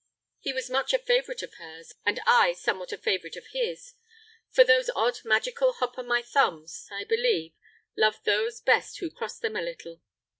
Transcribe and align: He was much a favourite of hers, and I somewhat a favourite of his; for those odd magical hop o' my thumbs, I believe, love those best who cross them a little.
He 0.39 0.51
was 0.51 0.67
much 0.67 0.93
a 0.95 0.97
favourite 0.97 1.43
of 1.43 1.53
hers, 1.59 1.93
and 2.03 2.19
I 2.25 2.53
somewhat 2.53 2.91
a 2.91 2.97
favourite 2.97 3.35
of 3.35 3.45
his; 3.53 3.93
for 4.49 4.63
those 4.63 4.89
odd 4.95 5.23
magical 5.23 5.73
hop 5.73 5.95
o' 5.95 6.01
my 6.01 6.23
thumbs, 6.23 6.87
I 6.91 7.03
believe, 7.03 7.53
love 7.95 8.19
those 8.23 8.61
best 8.61 8.97
who 8.97 9.11
cross 9.11 9.37
them 9.37 9.55
a 9.55 9.61
little. 9.61 10.01